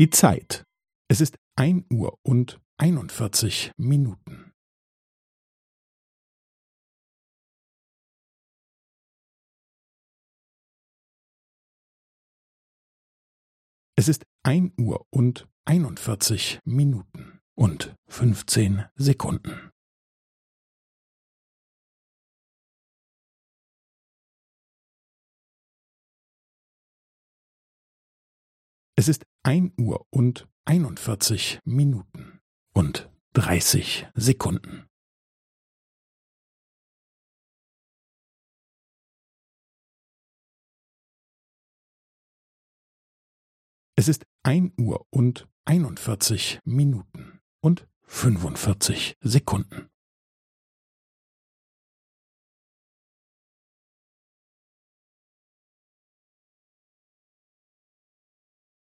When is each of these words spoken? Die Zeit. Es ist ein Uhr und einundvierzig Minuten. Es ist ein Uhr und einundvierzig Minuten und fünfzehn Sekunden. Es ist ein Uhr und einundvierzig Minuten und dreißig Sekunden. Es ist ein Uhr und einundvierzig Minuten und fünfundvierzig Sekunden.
Die 0.00 0.08
Zeit. 0.08 0.64
Es 1.10 1.20
ist 1.20 1.36
ein 1.56 1.84
Uhr 1.92 2.18
und 2.22 2.58
einundvierzig 2.78 3.70
Minuten. 3.76 4.50
Es 13.94 14.08
ist 14.08 14.24
ein 14.42 14.72
Uhr 14.80 15.06
und 15.10 15.46
einundvierzig 15.66 16.60
Minuten 16.64 17.42
und 17.54 17.94
fünfzehn 18.08 18.86
Sekunden. 18.94 19.70
Es 28.96 29.08
ist 29.08 29.24
ein 29.42 29.72
Uhr 29.78 30.06
und 30.10 30.48
einundvierzig 30.64 31.60
Minuten 31.64 32.40
und 32.72 33.10
dreißig 33.32 34.06
Sekunden. 34.14 34.86
Es 43.96 44.08
ist 44.08 44.24
ein 44.42 44.72
Uhr 44.78 45.06
und 45.10 45.46
einundvierzig 45.66 46.60
Minuten 46.64 47.40
und 47.60 47.86
fünfundvierzig 48.06 49.14
Sekunden. 49.20 49.89